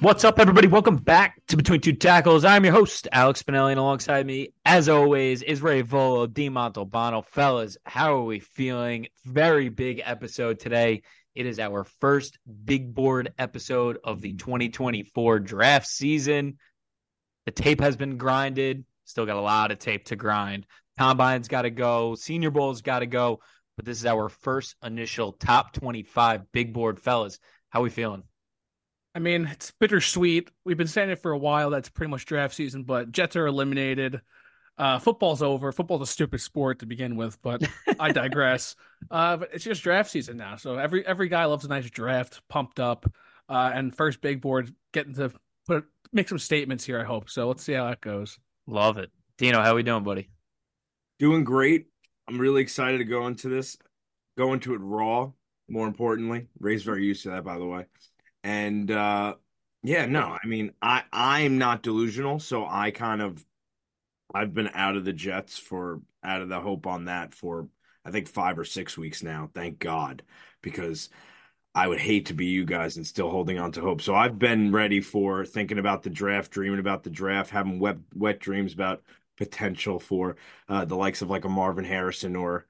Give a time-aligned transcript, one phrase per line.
[0.00, 0.68] What's up, everybody?
[0.68, 2.44] Welcome back to Between Two Tackles.
[2.44, 6.48] I'm your host, Alex Spinelli, and alongside me, as always, is Ray Volo, D.
[6.48, 7.24] Montalbano.
[7.24, 9.08] Fellas, how are we feeling?
[9.24, 11.02] Very big episode today.
[11.34, 16.58] It is our first big board episode of the 2024 draft season.
[17.46, 18.84] The tape has been grinded.
[19.02, 20.66] Still got a lot of tape to grind.
[20.96, 22.14] Combine's got to go.
[22.14, 23.40] Senior Bowl's got to go.
[23.74, 27.00] But this is our first initial top 25 big board.
[27.00, 27.40] Fellas,
[27.70, 28.22] how are we feeling?
[29.18, 30.48] I mean, it's bittersweet.
[30.64, 31.70] We've been saying it for a while.
[31.70, 34.20] That's pretty much draft season, but Jets are eliminated.
[34.78, 35.72] Uh, football's over.
[35.72, 37.68] Football's a stupid sport to begin with, but
[37.98, 38.76] I digress.
[39.10, 42.42] Uh, but it's just draft season now, so every every guy loves a nice draft,
[42.48, 43.12] pumped up,
[43.48, 45.32] uh, and first big board getting to
[45.66, 47.00] put make some statements here.
[47.00, 47.48] I hope so.
[47.48, 48.38] Let's see how that goes.
[48.68, 49.60] Love it, Dino.
[49.60, 50.28] How we doing, buddy?
[51.18, 51.86] Doing great.
[52.28, 53.76] I'm really excited to go into this,
[54.36, 55.32] go into it raw.
[55.68, 57.84] More importantly, Ray's very used to that, by the way.
[58.44, 59.34] And uh,
[59.82, 63.44] yeah, no, I mean, I I'm not delusional, so I kind of
[64.34, 67.68] I've been out of the Jets for out of the hope on that for
[68.04, 69.50] I think five or six weeks now.
[69.54, 70.22] Thank God,
[70.62, 71.10] because
[71.74, 74.02] I would hate to be you guys and still holding on to hope.
[74.02, 77.98] So I've been ready for thinking about the draft, dreaming about the draft, having wet
[78.14, 79.02] wet dreams about
[79.36, 80.36] potential for
[80.68, 82.66] uh, the likes of like a Marvin Harrison or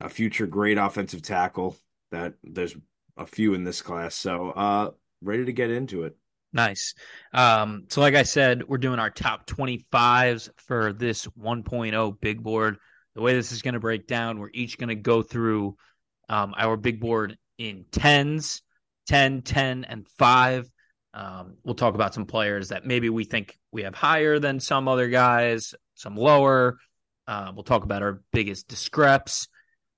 [0.00, 1.76] a future great offensive tackle.
[2.12, 2.76] That there's
[3.16, 4.14] a few in this class.
[4.14, 4.90] So uh
[5.22, 6.16] ready to get into it.
[6.52, 6.94] Nice.
[7.32, 12.78] Um, so like I said, we're doing our top 25s for this 1.0 big board.
[13.14, 15.76] The way this is going to break down, we're each going to go through
[16.28, 18.62] um, our big board in 10s,
[19.08, 20.70] 10, 10, and 5.
[21.14, 24.88] Um, we'll talk about some players that maybe we think we have higher than some
[24.88, 26.78] other guys, some lower.
[27.26, 29.48] Uh, we'll talk about our biggest discreps.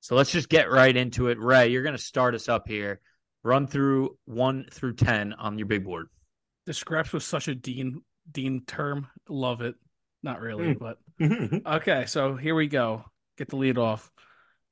[0.00, 1.38] So let's just get right into it.
[1.40, 3.00] Ray, you're going to start us up here.
[3.44, 6.09] Run through one through 10 on your big board.
[6.66, 9.06] The scraps was such a Dean Dean term.
[9.28, 9.75] Love it.
[10.22, 10.78] Not really, Mm.
[10.78, 10.99] but
[11.76, 12.04] okay.
[12.06, 13.04] So here we go.
[13.38, 14.10] Get the lead off.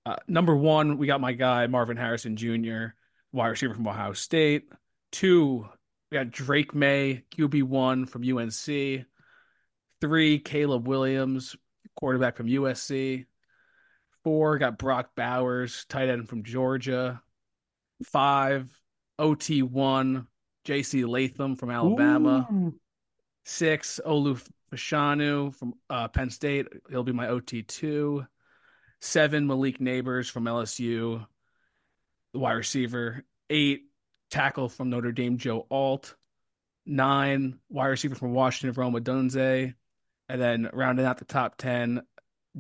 [0.04, 2.88] Uh, number one, we got my guy Marvin Harrison Jr.,
[3.32, 4.64] wide receiver from Ohio State.
[5.12, 5.66] Two,
[6.10, 9.04] we got Drake Maye, QB one from UNC.
[10.00, 11.56] Three, Caleb Williams,
[11.96, 13.24] quarterback from USC.
[14.24, 17.22] Four, got Brock Bowers, tight end from Georgia.
[18.04, 18.70] Five,
[19.18, 20.26] OT one,
[20.66, 22.46] JC Latham from Alabama.
[23.44, 24.42] Six, Olu
[24.72, 26.66] Fashanu from uh, Penn State.
[26.90, 28.26] He'll be my OT two.
[29.00, 31.24] Seven, Malik Nabers from LSU,
[32.32, 33.24] the wide receiver.
[33.50, 33.82] Eight,
[34.30, 36.16] tackle from Notre Dame, Joe Alt.
[36.84, 39.74] Nine, wide receiver from Washington, Rome Odunze.
[40.28, 42.02] And then rounding out the top 10,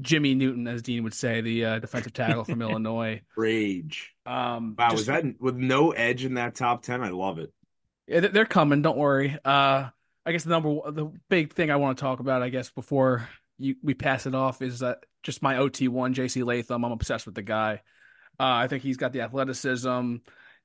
[0.00, 3.22] Jimmy Newton, as Dean would say, the uh, defensive tackle from Illinois.
[3.36, 4.12] Rage.
[4.26, 7.02] Um, Wow, just- was that with no edge in that top 10?
[7.02, 7.52] I love it.
[8.06, 8.82] Yeah, they- they're coming.
[8.82, 9.36] Don't worry.
[9.44, 9.88] Uh,
[10.24, 13.28] I guess the number the big thing I want to talk about, I guess, before
[13.58, 16.84] you we pass it off, is that just my OT one, JC Latham.
[16.84, 17.82] I'm obsessed with the guy.
[18.38, 20.16] Uh, I think he's got the athleticism.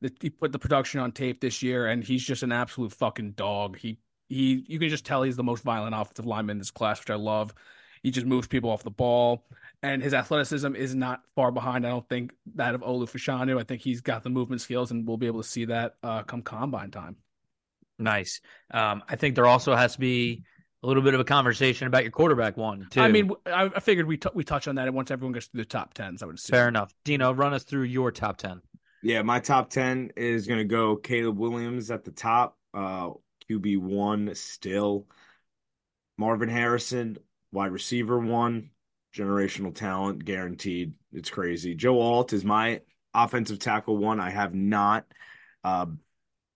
[0.01, 3.33] The, he put the production on tape this year, and he's just an absolute fucking
[3.33, 3.77] dog.
[3.77, 3.99] He
[4.29, 7.11] he, you can just tell he's the most violent offensive lineman in this class, which
[7.11, 7.53] I love.
[8.03, 9.45] He just moves people off the ball,
[9.83, 11.85] and his athleticism is not far behind.
[11.85, 13.59] I don't think that of Olu Fashanu.
[13.59, 16.23] I think he's got the movement skills, and we'll be able to see that uh,
[16.23, 17.17] come combine time.
[17.99, 18.41] Nice.
[18.71, 20.43] Um, I think there also has to be
[20.83, 23.01] a little bit of a conversation about your quarterback one, too.
[23.01, 25.61] I mean, I, I figured we t- we touch on that once everyone gets through
[25.61, 26.23] the top tens.
[26.23, 26.55] I would assume.
[26.55, 26.91] fair enough.
[27.03, 28.61] Dino, run us through your top 10.
[29.03, 33.09] Yeah, my top 10 is going to go Caleb Williams at the top, uh,
[33.49, 35.05] QB1 still.
[36.17, 37.17] Marvin Harrison,
[37.51, 38.71] wide receiver one,
[39.15, 40.93] generational talent, guaranteed.
[41.11, 41.75] It's crazy.
[41.75, 42.81] Joe Alt is my
[43.13, 44.19] offensive tackle one.
[44.19, 45.05] I have not
[45.63, 45.87] uh,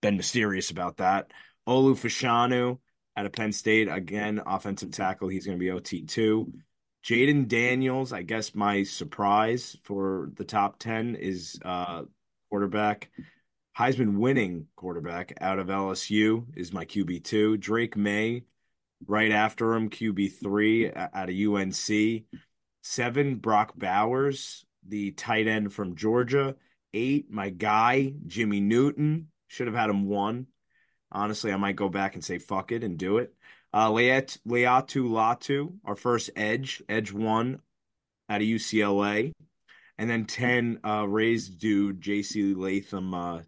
[0.00, 1.32] been mysterious about that.
[1.68, 2.78] Olu Fashanu
[3.16, 5.28] out of Penn State, again, offensive tackle.
[5.28, 6.52] He's going to be OT2.
[7.04, 12.02] Jayden Daniels, I guess my surprise for the top 10 is uh,
[12.50, 13.10] quarterback.
[13.78, 17.60] Heisman winning quarterback out of LSU is my QB2.
[17.60, 18.44] Drake Maye,
[19.06, 22.24] right after him, QB3 out of UNC.
[22.82, 26.54] Seven, Brock Bowers, the tight end from Georgia.
[26.94, 29.28] Eight, my guy, Jimmy Newton.
[29.48, 30.46] Should have had him one.
[31.10, 33.34] Honestly, I might go back and say fuck it and do it.
[33.72, 37.60] Uh, Leat, Laiatu Latu, our first edge, edge one
[38.28, 39.32] out of UCLA.
[39.98, 43.14] And then 10, uh, raised dude, JC Latham.
[43.14, 43.42] Uh,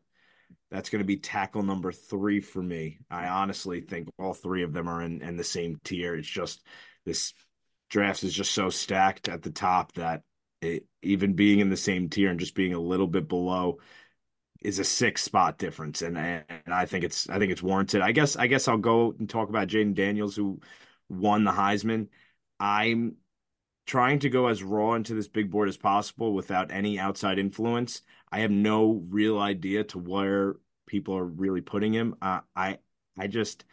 [0.70, 2.98] that's going to be tackle number three for me.
[3.10, 6.14] I honestly think all three of them are in, in the same tier.
[6.14, 6.62] It's just
[7.06, 7.32] this
[7.90, 10.22] draft is just so stacked at the top that
[10.60, 13.78] it, even being in the same tier and just being a little bit below
[14.60, 18.00] is a six spot difference, and and I think it's I think it's warranted.
[18.00, 20.60] I guess I guess I'll go and talk about Jayden Daniels who
[21.08, 22.08] won the Heisman.
[22.58, 23.16] I'm
[23.86, 28.02] trying to go as raw into this big board as possible without any outside influence.
[28.32, 32.16] I have no real idea to where people are really putting him.
[32.22, 32.78] Uh, I
[33.18, 33.64] I just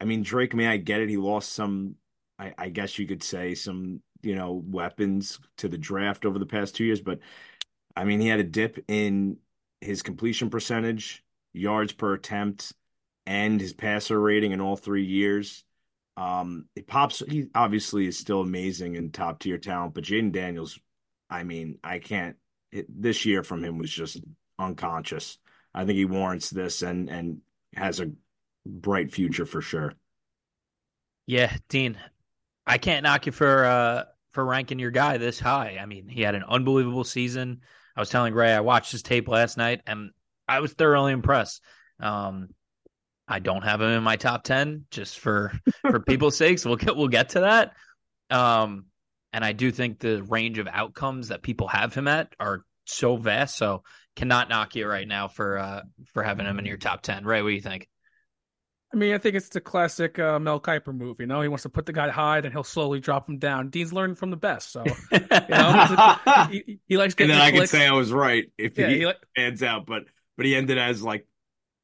[0.00, 1.08] I mean Drake Maye I get it.
[1.08, 1.96] He lost some
[2.38, 6.46] I, I guess you could say some you know weapons to the draft over the
[6.46, 7.20] past two years, but
[7.96, 9.38] I mean he had a dip in
[9.80, 12.72] his completion percentage, yards per attempt,
[13.26, 15.64] and his passer rating in all three years.
[16.16, 17.20] Um, it pops.
[17.28, 20.78] He obviously is still amazing and top tier talent, but Jayden Daniels,
[21.30, 22.36] I mean, I can't.
[22.72, 24.20] It, this year from him was just
[24.58, 25.38] unconscious.
[25.74, 27.40] I think he warrants this and and
[27.74, 28.10] has a
[28.66, 29.94] bright future for sure.
[31.26, 31.96] Yeah, Dean,
[32.66, 35.78] I can't knock you for uh for ranking your guy this high.
[35.80, 37.60] I mean, he had an unbelievable season.
[37.96, 40.10] I was telling Ray I watched his tape last night and
[40.48, 41.62] I was thoroughly impressed.
[41.98, 42.48] Um,
[43.28, 45.52] I don't have him in my top ten just for
[45.82, 46.64] for people's sakes.
[46.64, 47.74] We'll get we'll get to that.
[48.30, 48.86] Um,
[49.32, 53.16] and I do think the range of outcomes that people have him at are so
[53.16, 53.56] vast.
[53.56, 53.82] So
[54.16, 55.82] cannot knock you right now for uh
[56.12, 57.24] for having him in your top ten.
[57.24, 57.88] Ray, what do you think?
[58.92, 61.20] I mean, I think it's the classic uh, Mel Kiper move.
[61.20, 63.68] You know, he wants to put the guy high, then he'll slowly drop him down.
[63.70, 64.82] Dean's learning from the best, so
[65.12, 66.16] you know
[66.50, 67.14] he, he, likes.
[67.14, 69.24] Getting and then the I can say I was right if Yeah, he, he like-
[69.36, 70.04] pans out, but
[70.36, 71.28] but he ended as like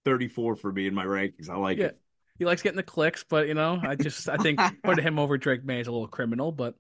[0.04, 1.48] 34 for me in my rankings.
[1.48, 1.86] I like Yeah.
[1.86, 2.00] it.
[2.38, 5.38] He likes getting the clicks, but you know, I just I think putting him over
[5.38, 6.74] Drake Maye is a little criminal, but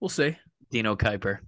[0.00, 0.36] we'll see.
[0.70, 1.38] Dino Kiper.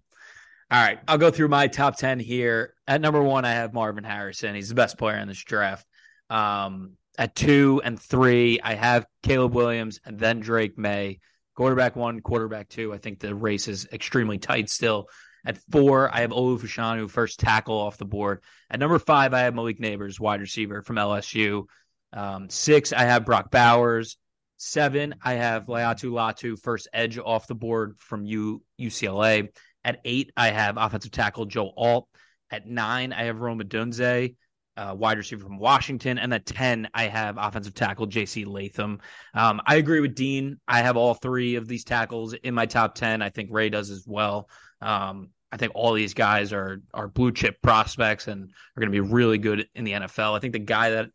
[0.70, 2.75] All right, I'll go through my top ten here.
[2.87, 4.54] At number one, I have Marvin Harrison.
[4.54, 5.87] He's the best player in this draft.
[6.31, 11.20] Um, at two and three, I have Caleb Williams and then Drake Maye.
[11.54, 12.94] Quarterback one, quarterback two.
[12.94, 15.08] I think the race is extremely tight still.
[15.44, 18.43] At four, I have Olu Fashanu, first tackle off the board.
[18.70, 21.64] At number five, I have Malik Nabers, wide receiver from LSU.
[22.12, 24.16] Um, six, I have Brock Bowers.
[24.64, 29.49] Seven, I have Laiatu Latu, first edge off the board from U- UCLA.
[29.82, 32.09] At eight, I have offensive tackle Joe Alt.
[32.49, 34.37] At nine, I have Rome Odunze,
[34.76, 36.17] uh, wide receiver from Washington.
[36.17, 39.00] And at 10, I have offensive tackle JC Latham.
[39.35, 40.61] Um, I agree with Dean.
[40.69, 43.20] I have all three of these tackles in my top 10.
[43.20, 44.49] I think Ray does as well.
[44.81, 49.03] Um, I think all these guys are are blue chip prospects and are going to
[49.03, 50.37] be really good in the NFL.
[50.37, 51.08] I think the guy that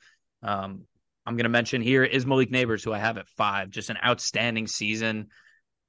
[0.44, 0.84] um,
[1.28, 3.70] I'm going to mention here is Malik Nabers, who I have at five.
[3.70, 5.28] Just an outstanding season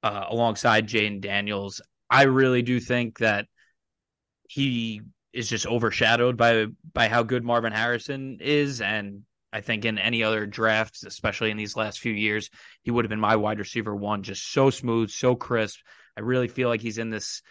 [0.03, 1.79] uh, alongside Jayden Daniels.
[2.09, 3.45] I really do think that
[4.49, 5.01] he
[5.31, 9.21] is just overshadowed by by how good Marvin Harrison is, and
[9.53, 12.49] I think in any other drafts, especially in these last few years,
[12.81, 14.23] he would have been my wide receiver one.
[14.23, 15.79] Just so smooth, so crisp.
[16.17, 17.41] I really feel like he's in this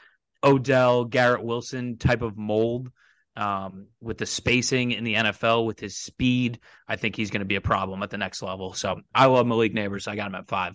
[0.44, 2.90] Odell, Garrett Wilson type of mold.
[3.38, 6.58] Um, with the spacing in the NFL, with his speed,
[6.88, 8.72] I think he's going to be a problem at the next level.
[8.74, 10.08] So I love Malik Nabers.
[10.08, 10.74] I got him at five.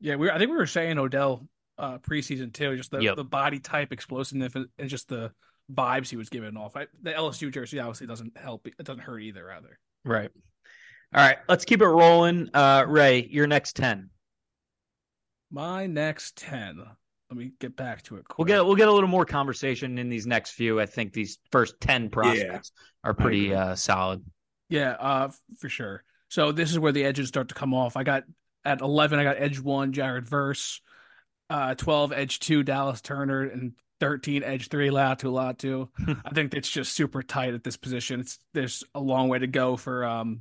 [0.00, 3.16] Yeah, we I think we were saying Odell uh preseason too, just the, Yep.
[3.16, 5.32] the body type, explosiveness, and just the
[5.72, 6.76] vibes he was giving off.
[6.76, 8.66] I, the LSU jersey obviously doesn't help.
[8.66, 9.44] It doesn't hurt either.
[9.44, 10.30] Rather, Right.
[11.14, 11.38] All right.
[11.48, 12.50] Let's keep it rolling.
[12.54, 14.10] Uh, Ray, your next 10.
[15.50, 16.84] my next ten.
[17.30, 18.26] Let me get back to it.
[18.26, 18.38] Quick.
[18.38, 20.80] We'll get we'll get a little more conversation in these next few.
[20.80, 22.72] I think these first 10 prospects
[23.04, 24.24] are pretty uh, solid.
[24.70, 26.04] Yeah, uh, for sure.
[26.28, 27.96] So this is where the edges start to come off.
[27.96, 28.24] I got
[28.64, 30.80] at eleven, I got edge one, Jared Verse.
[31.50, 35.88] Uh, twelve, edge two, Dallas Turner, and thirteen, edge three, Laiatu Latu.
[36.24, 38.20] I think it's just super tight at this position.
[38.20, 40.40] It's there's a long way to go for um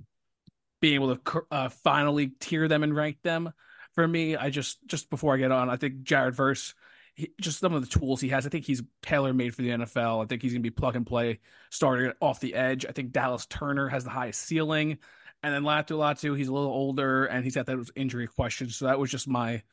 [0.81, 3.51] being able to uh, finally tier them and rank them.
[3.97, 6.75] For me, I just just before I get on, I think Jared Verse.
[7.15, 8.45] He, just some of the tools he has.
[8.45, 10.23] I think he's tailor made for the NFL.
[10.23, 11.39] I think he's going to be plug and play
[11.71, 12.85] starting off the edge.
[12.85, 14.99] I think Dallas Turner has the highest ceiling.
[15.41, 18.69] And then Laiatu Latu, he's a little older and he's got those injury question.
[18.69, 19.63] So that was just my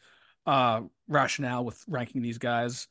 [0.47, 2.89] uh, rationale with ranking these guys.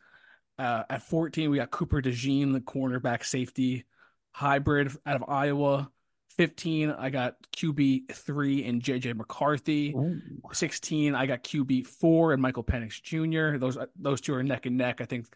[0.59, 3.85] Uh, at 14, we got Cooper DeJean, the cornerback safety
[4.33, 5.89] hybrid out of Iowa.
[6.37, 9.93] 15, I got QB three and JJ McCarthy.
[10.51, 13.57] 16, I got QB four and Michael Penix Jr.
[13.57, 15.01] Those those two are neck and neck.
[15.01, 15.27] I think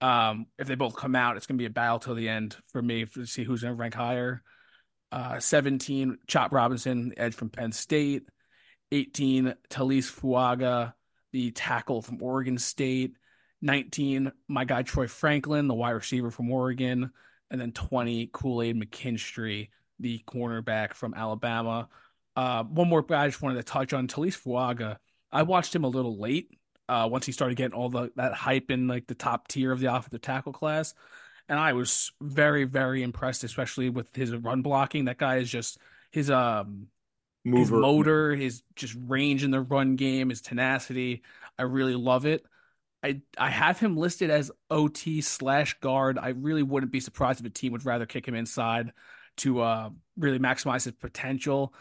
[0.00, 2.56] um, if they both come out, it's going to be a battle till the end
[2.68, 4.42] for me to see who's going to rank higher.
[5.12, 8.24] Uh, 17, Chop Robinson, the edge from Penn State.
[8.92, 10.92] 18, Taliese Fuaga,
[11.32, 13.14] the tackle from Oregon State.
[13.62, 17.10] 19, my guy Troy Franklin, the wide receiver from Oregon.
[17.50, 21.88] And then 20, Kool Aid McKinstry, the cornerback from Alabama.
[22.34, 24.98] Uh, one more guy I just wanted to touch on Taliese Fuaga.
[25.32, 26.50] I watched him a little late
[26.88, 29.80] uh, once he started getting all the that hype in like the top tier of
[29.80, 30.94] the offensive tackle class.
[31.48, 35.06] and I was very, very impressed, especially with his run blocking.
[35.06, 35.78] That guy is just
[36.10, 36.88] his um
[37.44, 37.58] Mover.
[37.60, 41.22] his motor, his just range in the run game, his tenacity.
[41.58, 42.44] I really love it.
[43.02, 46.18] I I have him listed as OT slash guard.
[46.18, 48.92] I really wouldn't be surprised if a team would rather kick him inside
[49.38, 51.74] to uh, really maximize his potential.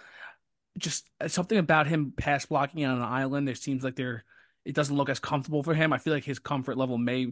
[0.78, 3.48] Just uh, something about him pass blocking on an island.
[3.48, 4.24] There seems like there
[4.66, 5.94] it doesn't look as comfortable for him.
[5.94, 7.28] I feel like his comfort level may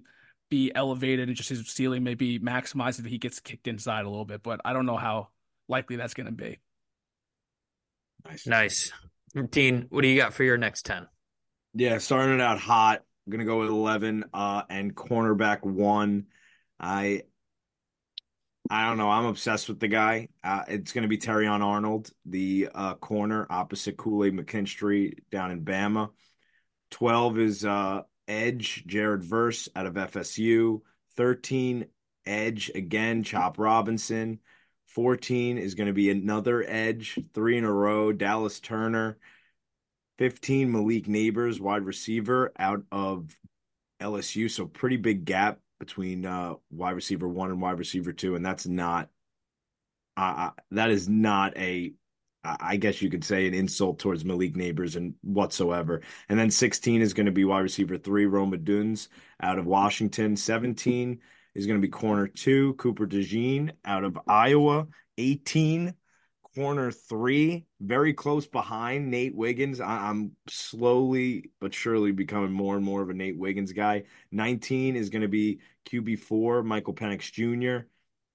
[0.50, 4.10] be elevated and just his ceiling may be maximized if he gets kicked inside a
[4.10, 5.30] little bit, but I don't know how
[5.68, 6.60] likely that's going to be.
[8.25, 8.48] Nice.
[8.48, 8.92] Nice.
[9.50, 11.08] Dean, what do you got for your next 10?
[11.74, 13.01] Yeah, starting it out hot.
[13.25, 16.27] I'm going to go with 11 uh, and cornerback one.
[16.80, 17.24] I
[18.70, 19.10] I don't know.
[19.10, 20.29] I'm obsessed with the guy.
[20.43, 25.65] Uh, it's going to be Terrion Arnold, the uh, corner opposite Aid McKinstry down in
[25.65, 26.12] Bama.
[26.91, 30.82] 12 is uh, Edge, Jared Verse out of FSU.
[31.17, 31.86] 13,
[32.25, 34.39] Edge again, Chop Robinson.
[34.88, 39.17] 14 is going to be another Edge, three in a row, Dallas Turner.
[40.20, 43.36] 15, Malik Nabers, wide receiver out of
[44.00, 44.50] LSU.
[44.50, 48.65] So pretty big gap between uh, wide receiver one and wide receiver two, and that's
[48.65, 49.10] not
[50.18, 51.94] uh, that is not a
[52.46, 56.01] I guess you could say an insult towards Malik Nabers and whatsoever.
[56.27, 59.08] And then 16 is going to be wide receiver three, Rome Odunze
[59.42, 60.36] out of Washington.
[60.36, 61.20] 17
[61.56, 64.88] is going to be corner two, Cooper DeJean out of Iowa.
[65.18, 65.94] 18,
[66.56, 69.80] corner three, very close behind Nate Wiggins.
[69.80, 74.04] I- am slowly but surely becoming more and more of a Nate Wiggins guy.
[74.32, 77.88] 19 is going to be QB4, Michael Penix Jr.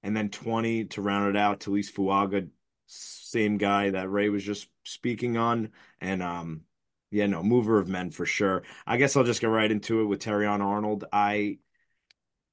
[0.03, 2.49] And then 20 to round it out, Taliese Fuaga,
[2.87, 5.71] same guy that Ray was just speaking on.
[6.01, 6.63] And um,
[7.11, 8.63] yeah, no, mover of men for sure.
[8.87, 11.05] I guess I'll just get right into it with Terrion Arnold.
[11.13, 11.59] I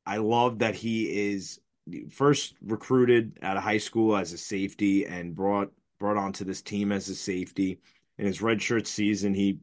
[0.06, 1.60] I love that he is
[2.10, 6.92] first recruited out of high school as a safety and brought brought onto this team
[6.92, 7.80] as a safety.
[8.18, 9.60] In his redshirt season, he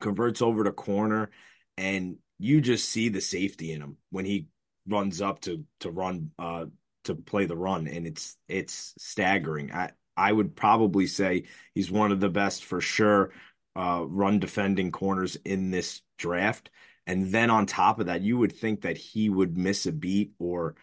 [0.00, 1.30] converts over to corner,
[1.76, 4.46] and you just see the safety in him when he
[4.86, 6.66] runs up to to run uh
[7.04, 9.72] to play the run, and it's it's staggering.
[9.72, 13.32] I I would probably say he's one of the best for sure
[13.76, 16.70] uh, run defending corners in this draft.
[17.06, 20.32] And then on top of that, you would think that he would miss a beat
[20.38, 20.74] or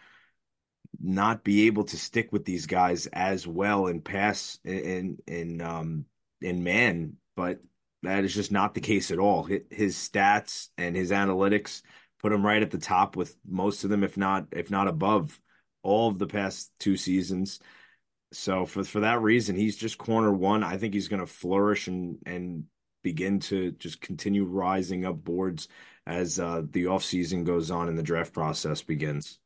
[1.00, 6.04] not be able to stick with these guys as well and pass in in um
[6.40, 7.60] in man, but
[8.02, 9.44] that is just not the case at all.
[9.70, 11.82] His stats and his analytics
[12.20, 15.40] put him right at the top with most of them, if not if not above
[15.82, 17.60] all of the past two seasons.
[18.32, 20.62] So for for that reason, he's just corner one.
[20.64, 22.64] I think he's going to flourish and and
[23.02, 25.68] begin to just continue rising up boards
[26.06, 29.38] as uh, the offseason goes on and the draft process begins.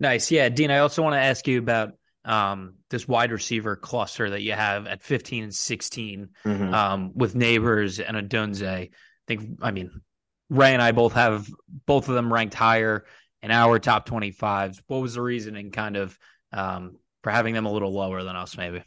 [0.00, 0.30] Nice.
[0.30, 1.92] Yeah, Dean, I also want to ask you about
[2.24, 6.74] um, this wide receiver cluster that you have at 15 and 16 mm-hmm.
[6.74, 8.66] um, with Nabers and Odunze.
[8.66, 8.90] I
[9.26, 10.02] think, I mean,
[10.50, 11.48] Ray and I both have
[11.86, 13.04] both of them ranked higher
[13.42, 14.80] in our top 25s.
[14.86, 16.18] What was the reasoning kind of
[16.52, 18.82] um, for having them a little lower than us, maybe?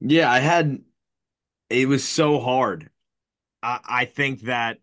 [0.00, 0.78] Yeah, I had,
[1.70, 2.90] it was so hard.
[3.62, 4.78] I, I think that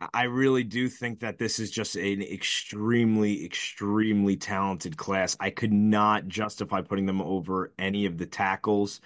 [0.00, 5.36] I really do think that this is just an extremely, extremely talented class.
[5.38, 9.00] I could not justify putting them over any of the tackles.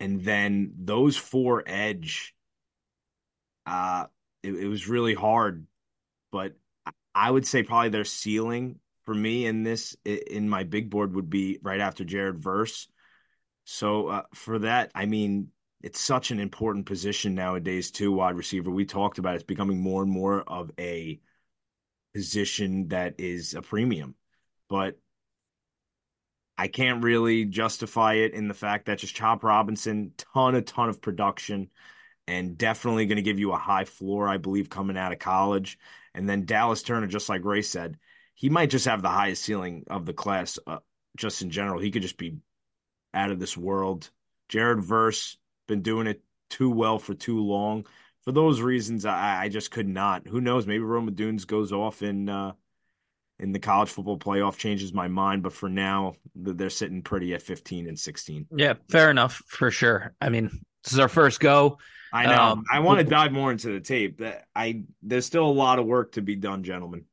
[0.00, 2.34] And then those four edge,
[3.64, 4.06] uh,
[4.42, 5.66] it, it was really hard.
[6.32, 6.54] But
[7.14, 11.30] I would say probably their ceiling for me in this in my big board would
[11.30, 12.88] be right after Jared Verse.
[13.64, 15.48] So uh, for that, I mean,
[15.80, 18.70] it's such an important position nowadays too wide receiver.
[18.70, 21.20] We talked about it's becoming more and more of a
[22.14, 24.14] position that is a premium.
[24.68, 24.98] But
[26.58, 30.90] i can't really justify it in the fact that just chop robinson ton a ton
[30.90, 31.70] of production
[32.28, 35.78] and definitely going to give you a high floor i believe coming out of college.
[36.14, 37.96] And then dallas turner just like ray said
[38.40, 40.78] he might just have the highest ceiling of the class uh,
[41.14, 41.78] just in general.
[41.78, 42.38] He could just be
[43.12, 44.10] out of this world.
[44.48, 45.36] Jared verse
[45.70, 47.86] been doing it too well for too long.
[48.24, 50.26] For those reasons, I, I just could not.
[50.26, 50.66] Who knows?
[50.66, 52.52] Maybe Rome Odunze goes off in uh,
[53.38, 55.42] in the college football playoff, changes my mind.
[55.42, 58.48] But for now, they're sitting pretty at 15 and 16.
[58.54, 60.14] Yeah, fair enough for sure.
[60.20, 60.50] I mean,
[60.84, 61.78] this is our first go.
[62.12, 62.42] I know.
[62.42, 64.18] Um, I want to dive more into the tape.
[64.18, 67.04] That I there's still a lot of work to be done, gentlemen.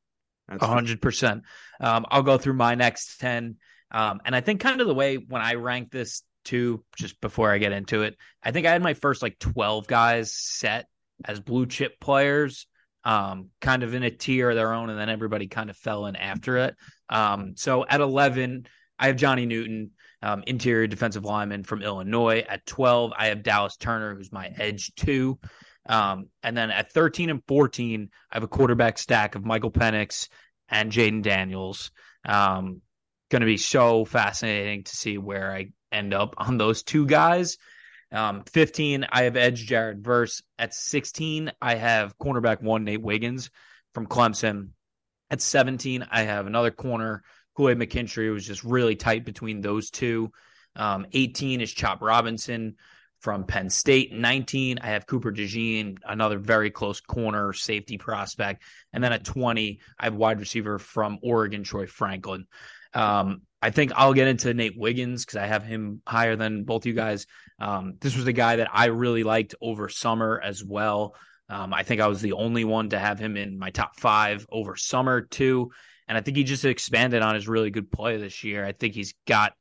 [0.60, 1.44] Hundred percent.
[1.80, 3.58] Um, I'll go through my next ten,
[3.92, 7.51] um, and I think kind of the way when I rank this too, just before
[7.51, 8.16] I get into it.
[8.42, 10.88] I think I had my first like 12 guys set
[11.25, 12.66] as blue chip players.
[13.04, 16.08] um, kind of in a tier of their own, and then everybody kind of fell
[16.08, 16.75] in after it.
[17.08, 18.68] Um, so at 11,
[19.00, 22.44] I have Johnny Newton, um, interior defensive lineman from Illinois.
[22.50, 25.39] At 12, I have Dallas Turner, who's my edge two.
[25.88, 30.27] Um, and then at 13 and 14, I have a quarterback stack of Michael Penix
[30.68, 31.92] and Jayden Daniels.
[32.25, 32.82] Um,
[33.30, 37.58] going to be so fascinating to see where I end up on those two guys.
[38.12, 40.41] Um, 15, I have Edge Jared Verse.
[40.58, 43.50] At 16, I have cornerback one, Nate Wiggins
[43.94, 44.70] from Clemson.
[45.29, 47.24] At 17, I have another corner,
[47.60, 50.32] Aid McKinstry, was just really tight between those two.
[50.75, 52.75] Um, 18 is Chop Robinson
[53.20, 54.13] from Penn State.
[54.13, 58.63] 19, I have Cooper DeJean, another very close corner safety prospect.
[58.94, 62.46] And then at 20, I have wide receiver from Oregon, Troy Franklin.
[62.98, 66.86] Um, I think I'll get into Nate Wiggins because I have him higher than both
[66.86, 67.27] you guys.
[67.60, 71.16] Um, this was a guy that I really liked over summer as well.
[71.48, 74.48] Um, I think I was the only one to have him in my top five
[74.51, 75.72] over summer too.
[76.08, 78.66] And I think he just expanded on his really good play this year.
[78.66, 79.54] I think he's got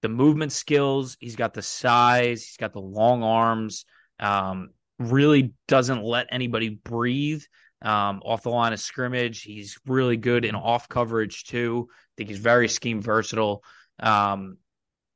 [0.00, 3.84] the movement skills, he's got the size, he's got the long arms.
[4.18, 7.42] Um, really doesn't let anybody breathe
[7.82, 9.42] um, off the line of scrimmage.
[9.42, 11.88] He's really good in off coverage too.
[11.90, 13.62] I think he's very scheme versatile.
[14.00, 14.58] Um,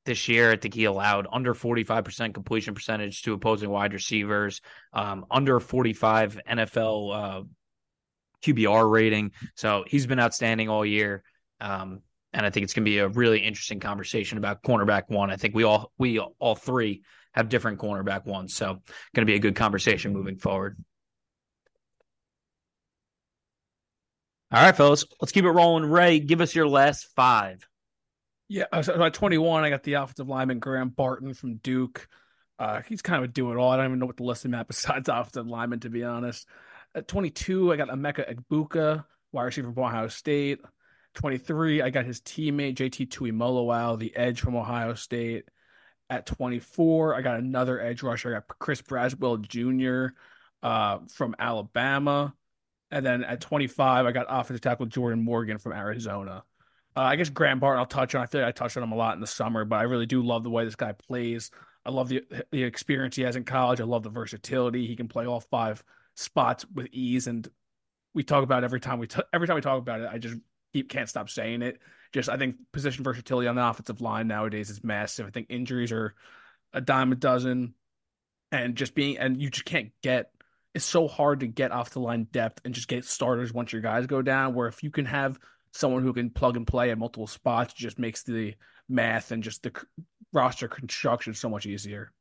[0.06, 4.60] this year, I think he allowed under 45% completion percentage to opposing wide receivers,
[4.92, 7.42] um, under 45 NFL uh,
[8.42, 9.32] QBR rating.
[9.54, 11.22] So he's been outstanding all year.
[11.60, 12.00] Um,
[12.32, 15.30] and I think it's going to be a really interesting conversation about cornerback one.
[15.30, 17.02] I think we all we all three
[17.32, 18.82] have different cornerback ones, so going
[19.14, 20.82] to be a good conversation moving forward.
[24.52, 25.84] All right, fellas, let's keep it rolling.
[25.84, 27.64] Ray, give us your last five.
[28.48, 32.08] Yeah, so at 21, I got the offensive lineman Graham Barton from Duke.
[32.58, 33.70] Uh, he's kind of a do it all.
[33.70, 36.48] I don't even know what to list at besides offensive lineman, to be honest.
[36.96, 40.60] At 22, I got Emeka Egbuka, wide receiver from Ohio State.
[41.14, 45.44] 23, I got his teammate JT Tuimoloau, the edge from Ohio State.
[46.08, 48.30] At 24, I got another edge rusher.
[48.30, 50.14] I got Chris Braswell Jr.
[50.60, 52.34] Uh, from Alabama.
[52.90, 56.44] And then at 25, I got offensive tackle Jordan Morgan from Arizona.
[56.96, 58.22] Uh, I guess Graham Barton I'll touch on.
[58.22, 60.06] I feel like I touched on him a lot in the summer, but I really
[60.06, 61.50] do love the way this guy plays.
[61.84, 63.80] I love the the experience he has in college.
[63.80, 64.86] I love the versatility.
[64.86, 65.82] He can play all five
[66.14, 67.48] spots with ease, and
[68.12, 70.08] we talk about every time we t- every time we talk about it.
[70.10, 70.36] I just
[70.72, 71.78] keep can't stop saying it.
[72.12, 75.26] Just I think position versatility on the offensive line nowadays is massive.
[75.26, 76.14] I think injuries are
[76.72, 77.74] a dime a dozen,
[78.52, 80.32] and just being and you just can't get
[80.74, 83.82] it's so hard to get off the line depth and just get starters once your
[83.82, 84.54] guys go down.
[84.54, 85.38] Where if you can have
[85.72, 88.54] someone who can plug and play at multiple spots, just makes the
[88.88, 89.72] math and just the
[90.32, 92.12] roster construction so much easier.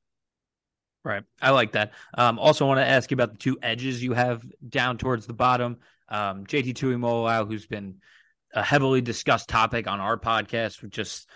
[1.04, 1.24] Right.
[1.42, 1.94] I like that.
[2.18, 5.34] Um, also, want to ask you about the two edges you have down towards the
[5.34, 5.78] bottom.
[6.10, 7.96] Um, JT Tuimoloau, who's been
[8.54, 11.30] a heavily discussed topic on our podcast, just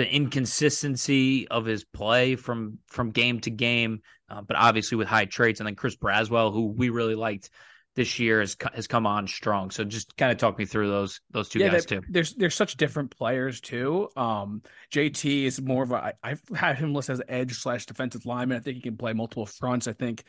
[0.00, 5.26] the inconsistency of his play from from game to game, uh, but obviously with high
[5.26, 5.60] traits.
[5.60, 7.50] And then Chris Braswell, who we really liked
[7.96, 9.70] this year, has has come on strong.
[9.70, 12.00] So just kind of talk me through those those two yeah, guys too.
[12.08, 14.08] There's there's such different players too.
[14.16, 18.56] Um, JT is more of a I've had him listed as edge slash defensive lineman.
[18.56, 19.86] I think he can play multiple fronts.
[19.86, 20.24] I think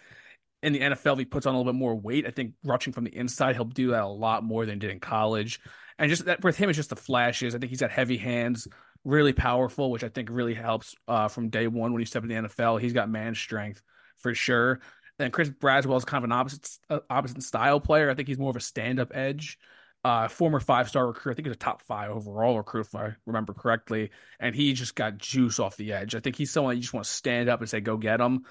[0.63, 3.05] in the NFL, he puts on a little bit more weight, I think rushing from
[3.05, 5.60] the inside, he'll do that a lot more than did in college.
[5.97, 7.55] And just that with him, it's just the flashes.
[7.55, 8.67] I think he's got heavy hands,
[9.03, 12.43] really powerful, which I think really helps uh, from day one when he stepped in
[12.43, 12.79] the NFL.
[12.81, 13.81] He's got man strength
[14.17, 14.79] for sure.
[15.19, 18.09] And Chris Braswell is kind of an opposite uh, opposite style player.
[18.09, 19.57] I think he's more of a stand up edge.
[20.03, 21.33] Uh, former five star recruit.
[21.33, 24.09] I think he's a top five overall recruit, if I remember correctly.
[24.39, 26.15] And he just got juice off the edge.
[26.15, 28.45] I think he's someone you just want to stand up and say, go get him.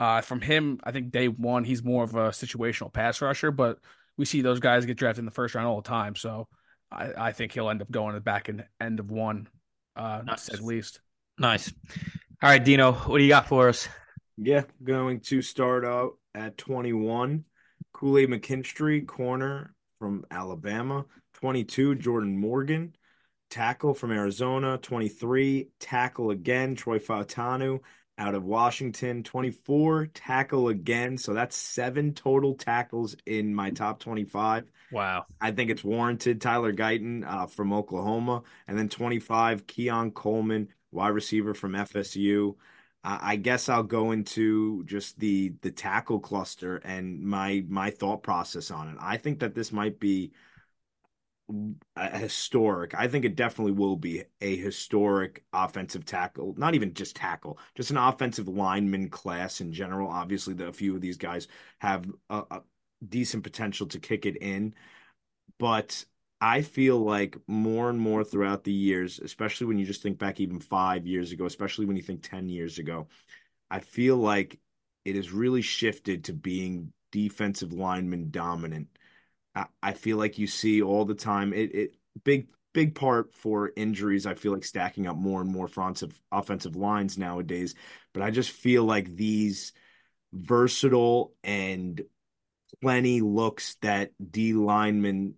[0.00, 3.78] Uh, from him, I think day one, he's more of a situational pass rusher, but
[4.16, 6.16] we see those guys get drafted in the first round all the time.
[6.16, 6.48] So
[6.90, 9.48] I, I think he'll end up going to the back end, end of one,
[9.96, 10.52] uh, nice.
[10.52, 11.00] at least.
[11.38, 11.72] Nice.
[12.42, 13.88] All right, Dino, what do you got for us?
[14.36, 17.44] Yeah, going to start out at 21.
[17.92, 21.06] Kool Aid McKinstry, corner from Alabama.
[21.34, 22.94] 22, Jordan Morgan,
[23.50, 24.78] tackle from Arizona.
[24.78, 27.80] 23, tackle again, Troy Fautanu
[28.18, 29.22] out of Washington.
[29.22, 31.18] 24, tackle again.
[31.18, 34.70] So that's seven total tackles in my top 25.
[34.90, 35.26] Wow.
[35.40, 36.40] I think it's warranted.
[36.40, 38.42] Tyler Guyton uh, from Oklahoma.
[38.66, 42.54] And then 25, Keon Coleman, wide receiver from FSU.
[43.08, 48.72] I guess I'll go into just the the tackle cluster and my my thought process
[48.72, 48.96] on it.
[49.00, 50.32] I think that this might be
[51.94, 52.94] a historic.
[52.94, 56.54] I think it definitely will be a historic offensive tackle.
[56.56, 60.08] Not even just tackle, just an offensive lineman class in general.
[60.08, 62.60] Obviously, the, a few of these guys have a, a,
[63.06, 64.74] decent potential to kick it in,
[65.58, 66.04] but
[66.40, 70.40] I feel like more and more throughout the years, especially when you just think back
[70.40, 73.06] even five years ago, especially when you think 10 years ago,
[73.70, 74.58] I feel like
[75.04, 78.88] it has really shifted to being defensive lineman dominant.
[79.82, 84.26] I, feel like you see all the time it, it big big part for injuries.
[84.26, 87.74] I feel like stacking up more and more fronts of offensive lines nowadays,
[88.12, 89.72] but I just feel like these
[90.32, 92.02] versatile and
[92.82, 95.36] plenty looks that D linemen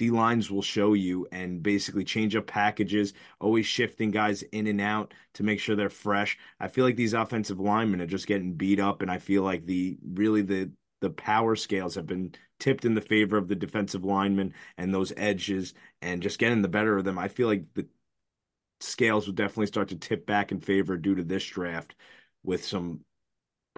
[0.00, 4.80] D lines will show you and basically change up packages, always shifting guys in and
[4.80, 6.38] out to make sure they're fresh.
[6.58, 9.66] I feel like these offensive linemen are just getting beat up, and I feel like
[9.66, 14.04] the really the the power scales have been tipped in the favor of the defensive
[14.04, 17.18] linemen and those edges and just getting the better of them.
[17.18, 17.86] I feel like the
[18.80, 21.94] scales will definitely start to tip back in favor due to this draft
[22.42, 23.00] with some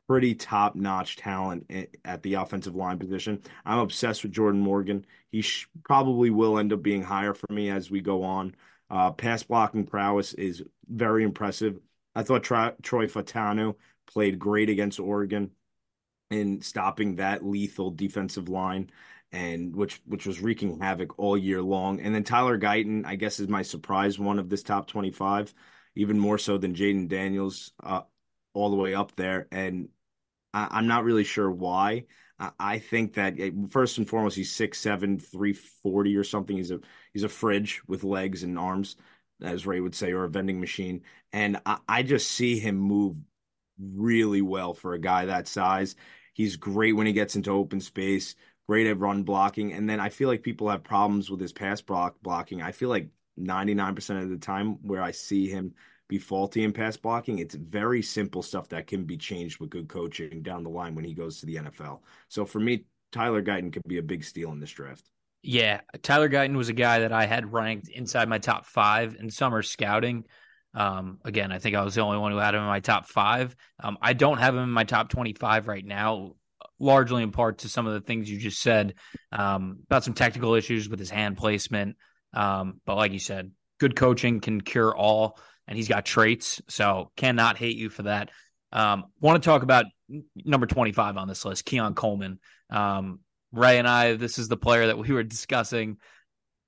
[0.08, 1.70] pretty top notch talent
[2.04, 3.42] at the offensive line position.
[3.64, 5.06] I'm obsessed with Jordan Morgan.
[5.30, 8.54] He sh- probably will end up being higher for me as we go on.
[8.90, 11.80] Uh, pass blocking prowess is very impressive.
[12.14, 13.74] I thought Troy Fautanu
[14.06, 15.50] played great against Oregon
[16.32, 18.90] in stopping that lethal defensive line
[19.32, 22.00] and which which was wreaking havoc all year long.
[22.00, 25.54] And then Tyler Guyton, I guess, is my surprise one of this top 25,
[25.96, 28.02] even more so than Jayden Daniels, uh,
[28.52, 29.48] all the way up there.
[29.50, 29.88] And
[30.52, 32.04] I, am not really sure why.
[32.58, 36.56] I, think that eh, first and foremost, he's 6'7", 340 or something.
[36.56, 36.80] He's a
[37.12, 38.96] he's a fridge with legs and arms,
[39.40, 41.02] as Ray would say, or a vending machine.
[41.32, 43.16] And I, I just see him move
[43.80, 45.94] really well for a guy that size.
[46.32, 48.34] He's great when he gets into open space,
[48.68, 49.72] great at run blocking.
[49.72, 52.62] And then I feel like people have problems with his pass block blocking.
[52.62, 55.74] I feel like 99% of the time where I see him
[56.08, 59.88] be faulty in pass blocking, it's very simple stuff that can be changed with good
[59.88, 62.00] coaching down the line when he goes to the NFL.
[62.28, 65.10] So for me, Tyler Guyton could be a big steal in this draft.
[65.42, 69.30] Yeah, Tyler Guyton was a guy that I had ranked inside my top five in
[69.30, 70.24] summer scouting.
[70.74, 73.06] Um, again, I think I was the only one who had him in my top
[73.06, 73.54] five.
[73.82, 76.32] Um, I don't have him in my top 25 right now,
[76.78, 78.94] largely in part to some of the things you just said
[79.30, 81.96] um, about some technical issues with his hand placement.
[82.32, 86.62] Um, but like you said, good coaching can cure all, and he's got traits.
[86.68, 88.30] So cannot hate you for that.
[88.72, 89.86] Um, want to talk about
[90.34, 92.38] number 25 on this list, Keon Coleman.
[92.70, 93.20] Um,
[93.52, 95.98] Ray and I, this is the player that we were discussing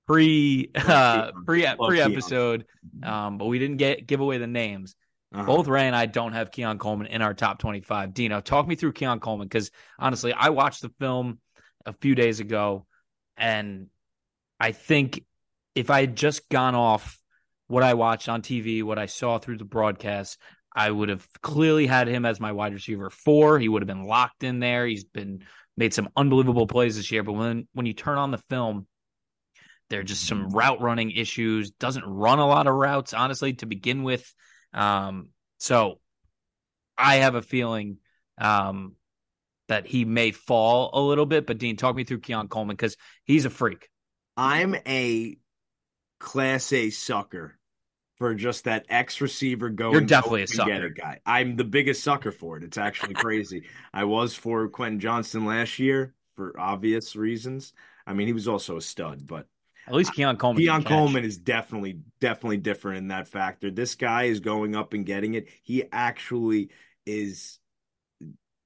[0.07, 2.67] pre uh, pre pre episode,
[3.03, 4.95] um, but we didn't get give away the names.
[5.35, 5.45] Uh-huh.
[5.45, 8.15] Both Ray and I don't have Keon Coleman in our top twenty five.
[8.15, 11.39] Dino, talk me through Keon Coleman because honestly, I watched the film
[11.87, 12.87] a few days ago,
[13.37, 13.89] and
[14.61, 15.25] I think
[15.75, 17.19] if I had just gone off
[17.67, 20.39] what I watched on TV, what I saw through the broadcast,
[20.75, 23.59] I would have clearly had him as my wide receiver four.
[23.59, 24.87] He would have been locked in there.
[24.87, 25.45] He's been
[25.77, 27.23] made some unbelievable plays this year.
[27.23, 28.87] But when when you turn on the film,
[29.95, 31.71] there are just some route running issues.
[31.71, 34.35] Doesn't run a lot of routes, honestly, to begin with.
[34.73, 35.29] Um,
[35.59, 36.01] so
[36.99, 37.99] I have a feeling
[38.37, 38.97] um,
[39.69, 41.47] that he may fall a little bit.
[41.47, 43.89] But Dean, talk me through Keon Coleman because he's a freak.
[44.37, 45.37] I'm a
[46.19, 47.57] class A sucker
[48.17, 49.93] for just that X receiver going.
[49.93, 51.21] You're definitely a sucker guy.
[51.25, 52.65] I'm the biggest sucker for it.
[52.65, 53.63] It's actually crazy.
[53.93, 57.73] I was for Quentin Johnston last year for obvious reasons.
[58.09, 59.47] I mean, he was also a stud, but
[59.87, 60.63] at least Keon Coleman.
[60.63, 63.71] Keon Coleman is definitely, definitely different in that factor.
[63.71, 65.49] This guy is going up and getting it.
[65.63, 66.71] He actually
[67.07, 67.59] is.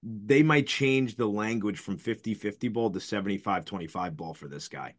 [0.02, 4.68] They might change the language from 50 50 ball to 75 25 ball for this
[4.68, 4.94] guy.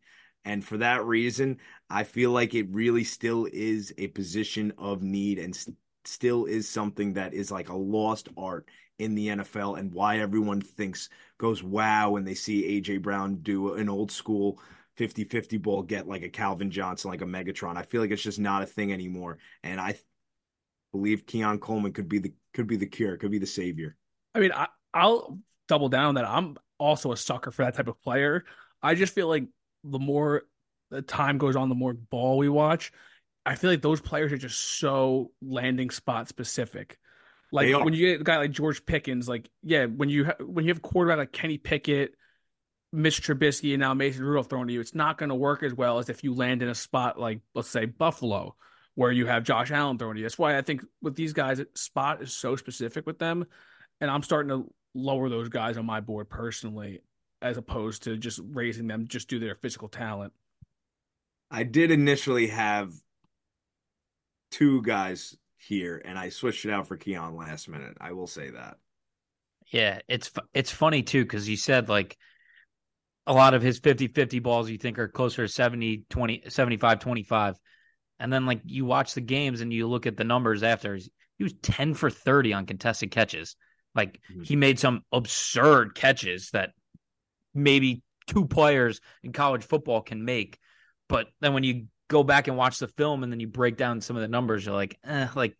[0.46, 1.58] And for that reason,
[1.90, 6.68] I feel like it really still is a position of need and st- still is
[6.68, 11.64] something that is like a lost art in the NFL and why everyone thinks goes
[11.64, 14.60] wow when they see AJ Brown do an old school
[15.00, 17.78] 50 50 ball get like a Calvin Johnson, like a Megatron.
[17.78, 19.38] I feel like it's just not a thing anymore.
[19.64, 19.96] And I
[20.92, 23.96] believe Keon Coleman could be the could be the cure, could be the savior.
[24.36, 28.02] I mean, I, I'll double down that I'm also a sucker for that type of
[28.02, 28.44] player.
[28.84, 29.46] I just feel like
[29.86, 30.44] the more
[30.92, 32.92] the time goes on, the more ball we watch.
[33.46, 37.00] I feel like those players are just so landing spot specific.
[37.54, 40.66] Like when you get a guy like George Pickens, like yeah, when you ha- when
[40.66, 42.16] you have a quarterback like Kenny Pickett,
[42.92, 45.74] Mitch Trubisky and now Mason Rudolph thrown to you, it's not going to work as
[45.74, 48.56] well as if you land in a spot like, let's say, Buffalo,
[48.96, 50.26] where you have Josh Allen thrown to you.
[50.26, 53.46] That's why I think with these guys, spot is so specific with them.
[54.02, 57.02] And I'm starting to lower those guys on my board personally,
[57.42, 60.34] as opposed to just raising them just due to their physical talent.
[61.52, 62.94] I did initially have
[64.52, 67.98] two guys here, and I switched it out for Keon last minute.
[68.00, 68.78] I will say that.
[69.68, 72.18] Yeah, it's it's funny too because you said like
[73.28, 77.56] a lot of his 50-50 balls you think are closer to 70 20 75 25
[78.20, 81.44] and then like you watch the games and you look at the numbers after he
[81.44, 83.56] was 10 for 30 on contested catches.
[83.96, 84.44] Like mm-hmm.
[84.44, 86.72] he made some absurd catches that
[87.54, 90.60] maybe two players in college football can make.
[91.08, 94.02] But then when you go back and watch the film and then you break down
[94.02, 95.56] some of the numbers you're like eh, like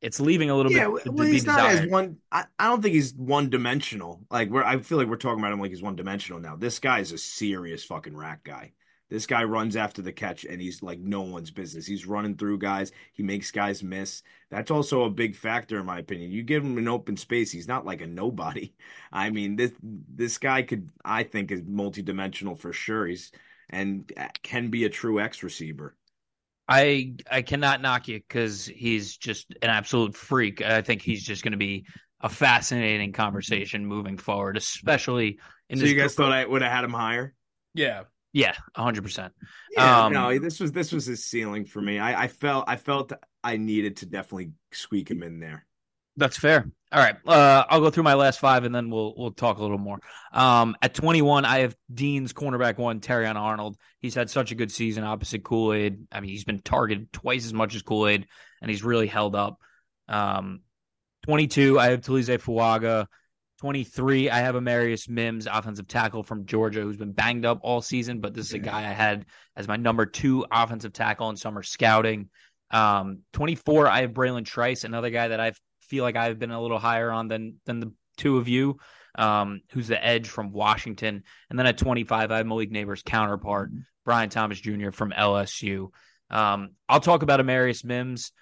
[0.00, 1.12] it's leaving a little yeah, bit.
[1.12, 2.18] Well, he's not as one.
[2.32, 4.24] I, I don't think he's one dimensional.
[4.30, 6.56] Like we're, I feel like we're talking about him like he's one dimensional now.
[6.56, 8.72] This guy is a serious fucking rack guy.
[9.10, 11.86] This guy runs after the catch and he's like no one's business.
[11.86, 12.92] He's running through guys.
[13.12, 14.22] He makes guys miss.
[14.50, 16.30] That's also a big factor in my opinion.
[16.30, 18.72] You give him an open space, he's not like a nobody.
[19.12, 23.06] I mean, this this guy could I think is multidimensional for sure.
[23.06, 23.32] He's
[23.68, 25.96] and uh, can be a true X receiver.
[26.70, 30.62] I I cannot knock you because he's just an absolute freak.
[30.62, 31.84] I think he's just going to be
[32.20, 35.78] a fascinating conversation moving forward, especially in.
[35.78, 37.34] So you guys thought I would have had him higher?
[37.74, 39.32] Yeah, yeah, hundred percent.
[39.72, 41.98] Yeah, um, no, this was this was his ceiling for me.
[41.98, 45.66] I, I felt I felt I needed to definitely squeak him in there.
[46.20, 46.70] That's fair.
[46.92, 49.62] All right, uh, I'll go through my last five and then we'll we'll talk a
[49.62, 50.00] little more.
[50.32, 53.78] Um, at 21, I have Dean's cornerback one, Terrion Arnold.
[54.00, 56.06] He's had such a good season opposite Kool Aid.
[56.12, 58.26] I mean, he's been targeted twice as much as Kool Aid,
[58.60, 59.58] and he's really held up.
[60.08, 60.60] Um,
[61.22, 63.06] 22, I have Taliese Fuaga.
[63.60, 68.20] 23, I have Amarius Mims, offensive tackle from Georgia, who's been banged up all season,
[68.20, 71.62] but this is a guy I had as my number two offensive tackle in summer
[71.62, 72.30] scouting.
[72.70, 76.60] Um, 24, I have Bralen Trice, another guy that I've feel like I've been a
[76.62, 78.78] little higher on than than the two of you.
[79.16, 83.70] Um, who's the edge from Washington, and then at 25, I have Malik Nabers' counterpart,
[84.04, 84.92] Brian Thomas Jr.
[84.92, 85.88] from LSU.
[86.30, 88.32] Um, I'll talk about Amarius Mims.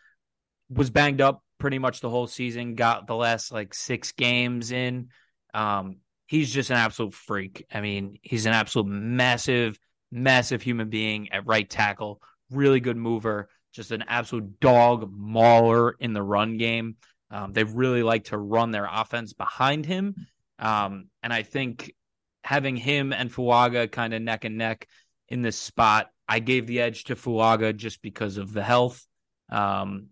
[0.70, 2.74] Was banged up pretty much the whole season.
[2.74, 5.08] Got the last like six games in.
[5.54, 7.66] Um, he's just an absolute freak.
[7.72, 9.78] I mean, he's an absolute massive,
[10.12, 12.20] massive human being at right tackle.
[12.50, 13.48] Really good mover.
[13.72, 16.96] Just an absolute dog mauler in the run game.
[17.30, 20.26] Um, they really like to run their offense behind him.
[20.58, 21.94] Um, and I think
[22.42, 24.88] having him and Fuaga kind of neck and neck
[25.28, 29.06] in this spot, I gave the edge to Fuaga just because of the health.
[29.50, 30.08] Um,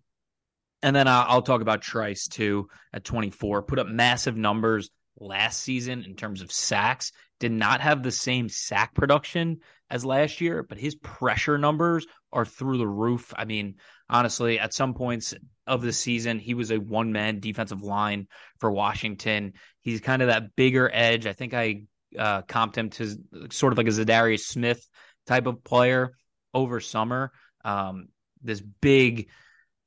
[0.82, 3.62] and then I'll, I'll, talk about Trice too at 24.
[3.62, 7.12] Put up massive numbers last season in terms of sacks.
[7.40, 9.58] Did not have the same sack production
[9.90, 13.32] as last year, but his pressure numbers are through the roof.
[13.36, 13.76] I mean,
[14.08, 15.34] honestly, at some points
[15.66, 19.54] of the season, he was a one man defensive line for Washington.
[19.80, 21.26] He's kind of that bigger edge.
[21.26, 21.82] I think I
[22.18, 23.16] uh, comped him to
[23.50, 24.86] sort of like a Za'Darius Smith
[25.26, 26.16] type of player
[26.54, 27.32] over summer.
[27.64, 28.08] Um,
[28.42, 29.28] this big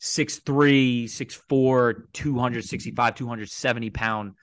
[0.02, 4.34] 6'3, 6'4, 265, 270 pound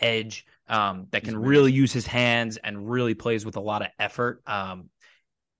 [0.00, 3.88] edge um, that can really use his hands and really plays with a lot of
[3.98, 4.42] effort.
[4.46, 4.90] Um,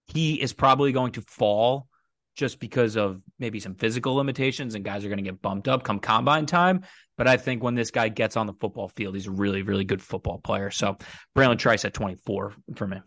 [0.07, 1.89] he is probably going to fall
[2.37, 5.83] just because of maybe some physical limitations and guys are going to get bumped up
[5.83, 6.83] come combine time.
[7.17, 9.85] But I think when this guy gets on the football field, he's a really, really
[9.85, 10.71] good football player.
[10.71, 10.99] So
[11.35, 13.01] Bralen Trice at 24 for me.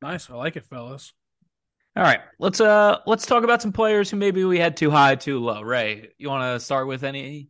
[0.00, 0.30] Nice.
[0.30, 1.12] I like it, fellas.
[1.96, 2.20] All right.
[2.38, 5.62] Let's uh let's talk about some players who maybe we had too high, too low.
[5.62, 7.48] Ray, you want to start with any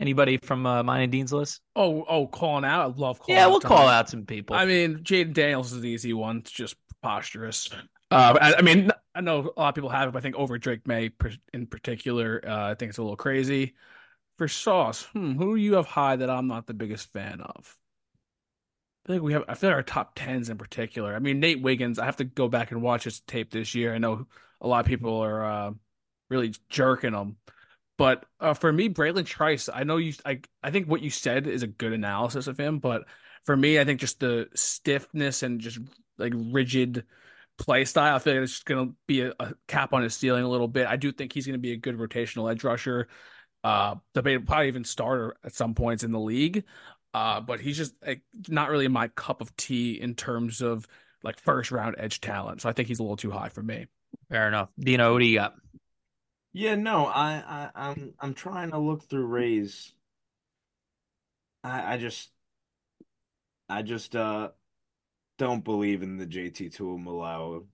[0.00, 1.60] anybody from uh, mine and Dean's list?
[1.76, 2.80] Oh, oh, calling out.
[2.80, 3.36] I love calling.
[3.36, 4.56] Yeah, we'll call out some people.
[4.56, 6.38] I mean, Jayden Daniels is an easy one.
[6.38, 7.68] It's just preposterous.
[8.10, 10.36] Uh, I, I, mean, I know a lot of people have it, but I think
[10.36, 11.10] over Drake Maye
[11.52, 13.74] in particular, uh, I think it's a little crazy.
[14.38, 17.76] For Sauce, hmm, who do you have high that I'm not the biggest fan of?
[19.04, 19.44] I think we have.
[19.48, 21.14] I feel like our top tens in particular.
[21.14, 21.98] I mean, Nate Wiggins.
[21.98, 23.94] I have to go back and watch his tape this year.
[23.94, 24.26] I know
[24.60, 25.70] a lot of people are uh,
[26.30, 27.36] really jerking him,
[27.96, 29.68] but uh, for me, Bralen Trice.
[29.72, 30.12] I know you.
[30.24, 33.06] I I think what you said is a good analysis of him, but
[33.44, 35.78] for me, I think just the stiffness and just
[36.18, 37.04] like rigid
[37.58, 38.16] play style.
[38.16, 40.48] I feel like it's just going to be a, a, cap on his ceiling a
[40.48, 40.86] little bit.
[40.86, 43.08] I do think he's going to be a good rotational edge rusher.
[43.64, 46.64] Uh, debate probably even starter at some points in the league.
[47.12, 50.86] Uh, but he's just like, not really in my cup of tea in terms of
[51.22, 52.62] like first round edge talent.
[52.62, 53.86] So I think he's a little too high for me.
[54.30, 54.70] Fair enough.
[54.78, 55.54] Dino, what do you got?
[56.52, 59.92] Yeah, no, I, I I'm I'm trying to look through Ray's.
[61.62, 62.30] I I just
[63.68, 64.50] I just uh
[65.38, 67.64] don't believe in the JT Tuimoloau.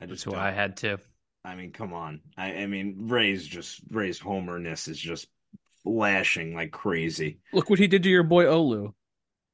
[0.00, 0.98] I just That's who I had to.
[1.44, 2.20] I mean, come on.
[2.36, 5.28] I, I mean, Ray's just Ray's homerness is just
[5.84, 7.40] flashing like crazy.
[7.52, 8.92] Look what he did to your boy Olu.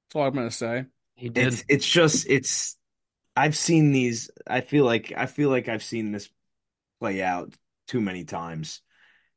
[0.08, 0.86] That's all I'm gonna say.
[1.14, 1.48] He did.
[1.48, 2.76] It's, it's just it's.
[3.36, 4.30] I've seen these.
[4.46, 6.28] I feel like I feel like I've seen this
[7.00, 7.52] play out
[7.88, 8.80] too many times.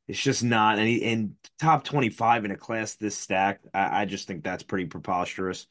[0.08, 3.66] It's just not any in top twenty five in a class this stacked.
[3.72, 5.66] I, I just think that's pretty preposterous.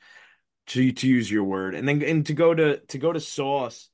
[0.70, 1.74] To to use your word.
[1.74, 3.90] And then and to go to to go to Sauce,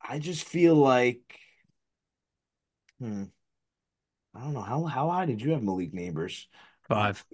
[0.00, 1.38] I just feel like
[3.00, 3.24] hmm,
[4.34, 6.46] I don't know how how high did you have Malik Nabers?
[6.88, 7.24] Five.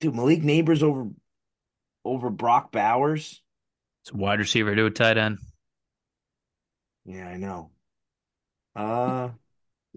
[0.00, 1.08] Dude, Malik Nabers over
[2.04, 3.42] over Brock Bowers.
[4.02, 5.38] It's a wide receiver to a tight end.
[7.04, 7.70] Yeah, I know.
[8.76, 9.30] Uh,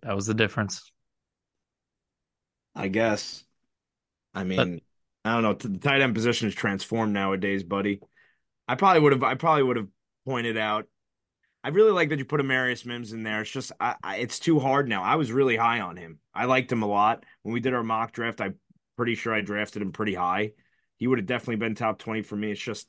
[0.04, 0.92] That was the difference.
[2.76, 3.44] I guess.
[4.34, 4.82] I mean,
[5.24, 5.54] I don't know.
[5.54, 8.00] The tight end position is transformed nowadays, buddy.
[8.68, 9.24] I probably would have.
[9.24, 9.88] I probably would have
[10.26, 10.88] pointed out.
[11.64, 13.42] I really like that you put Amarius Mims in there.
[13.42, 15.04] It's just, I, I, it's too hard now.
[15.04, 16.20] I was really high on him.
[16.34, 18.42] I liked him a lot when we did our mock draft.
[18.42, 18.56] I'm
[18.98, 20.54] pretty sure I drafted him pretty high.
[20.98, 22.52] He would have definitely been top twenty for me.
[22.52, 22.88] It's just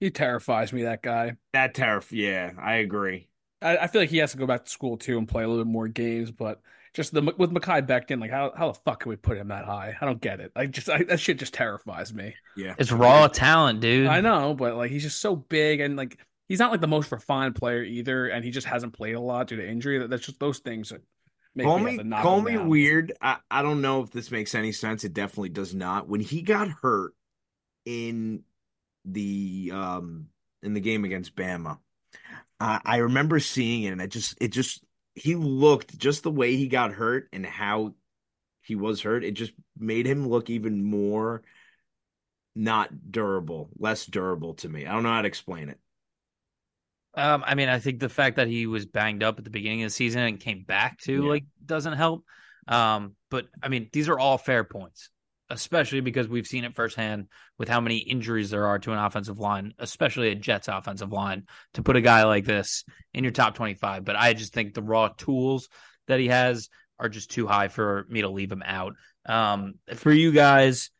[0.00, 1.36] He terrifies me, that guy.
[1.52, 2.12] that tariff.
[2.12, 3.28] Yeah, I agree.
[3.62, 5.48] I, I feel like he has to go back to school too and play a
[5.48, 6.60] little bit more games, but
[6.94, 9.64] just the with Mekhi Becton, like how how the fuck can we put him that
[9.64, 9.96] high?
[10.00, 10.52] I don't get it.
[10.56, 12.34] I just I, that shit just terrifies me.
[12.56, 14.06] Yeah, it's raw talent, dude.
[14.06, 17.10] I know, but like he's just so big and like he's not like the most
[17.12, 19.98] refined player either, and he just hasn't played a lot due to injury.
[19.98, 21.02] That That's just those things that
[21.54, 22.68] make Call me me, have to knock call me down.
[22.68, 23.12] weird.
[23.20, 25.04] I, I don't know if this makes any sense.
[25.04, 26.08] It definitely does not.
[26.08, 27.12] When he got hurt
[27.84, 28.44] in
[29.04, 30.28] the um
[30.62, 31.78] in the game against Bama,
[32.60, 34.82] I, I remember seeing it, and I just it just
[35.14, 37.94] he looked just the way he got hurt and how
[38.62, 39.24] he was hurt.
[39.24, 41.42] It just made him look even more
[42.54, 44.86] not durable, less durable to me.
[44.86, 45.78] I don't know how to explain it.
[47.16, 49.82] Um, I mean, I think the fact that he was banged up at the beginning
[49.82, 51.28] of the season and came back to Yeah.
[51.28, 52.24] like doesn't help.
[52.66, 55.10] Um, but I mean, these are all fair points,
[55.50, 57.28] especially because we've seen it firsthand
[57.58, 61.44] with how many injuries there are to an offensive line, especially a Jets offensive line,
[61.74, 64.04] to put a guy like this in your top 25.
[64.04, 65.68] But I just think the raw tools
[66.08, 68.94] that he has are just too high for me to leave him out.
[69.26, 70.90] Um, for you guys,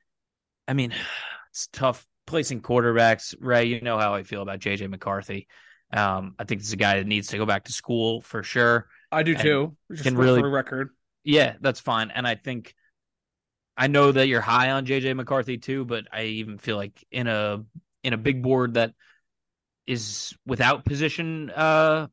[0.68, 0.92] I mean,
[1.50, 3.34] it's tough placing quarterbacks.
[3.40, 5.46] Ray, you know how I feel about JJ McCarthy.
[5.92, 8.42] Um, I think this is a guy that needs to go back to school for
[8.42, 8.88] sure.
[9.12, 9.76] I do too.
[9.92, 10.90] Just can for, really- record.
[11.22, 12.10] Yeah, that's fine.
[12.10, 12.74] And I think
[13.76, 17.26] I know that you're high on JJ McCarthy too, but I even feel like in
[17.26, 17.64] a
[18.02, 18.94] in a big board that
[19.86, 22.06] is without position uh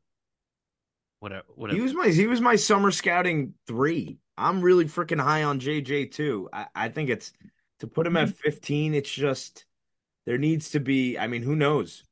[1.20, 1.44] whatever
[1.74, 4.18] He was my he was my summer scouting three.
[4.36, 6.48] I'm really freaking high on JJ too.
[6.52, 7.32] I, I think it's
[7.80, 9.64] to put him at 15, it's just
[10.26, 12.04] there needs to be, I mean, who knows?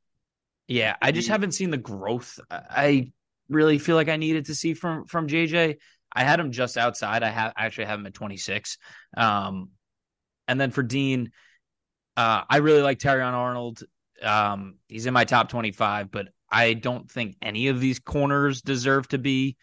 [0.67, 3.11] Yeah, I just haven't seen the growth I
[3.49, 5.77] really feel like I needed to see from from JJ.
[6.13, 7.23] I had him just outside.
[7.23, 8.77] I have I actually have him at 26.
[9.15, 9.69] Um
[10.47, 11.31] and then for Dean,
[12.17, 13.83] uh I really like Terrion Arnold.
[14.21, 19.07] Um he's in my top 25, but I don't think any of these corners deserve
[19.09, 19.57] to be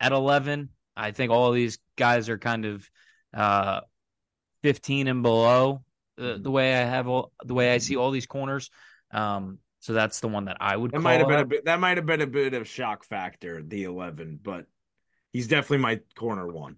[0.00, 0.70] at 11.
[0.96, 2.88] I think all these guys are kind of
[3.34, 3.80] uh
[4.62, 5.82] 15 and below
[6.16, 8.70] the, the way I have all the way I see all these corners.
[9.10, 11.80] Um so that's the one that I would That might have been a bit that
[11.80, 14.66] might have been a bit of shock factor, the 11, but
[15.32, 16.76] he's definitely my corner one.